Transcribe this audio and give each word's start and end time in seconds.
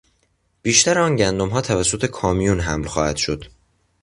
بیشتر 0.61 0.99
آن 0.99 1.15
گندمها 1.15 1.61
توسط 1.61 2.05
کامیون 2.05 2.59
حمل 2.59 2.87
خواهد 2.87 3.15
شد. 3.15 3.45